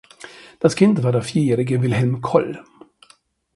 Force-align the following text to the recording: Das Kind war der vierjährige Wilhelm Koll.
Das 0.59 0.75
Kind 0.75 1.03
war 1.03 1.11
der 1.11 1.21
vierjährige 1.21 1.83
Wilhelm 1.83 2.21
Koll. 2.21 2.63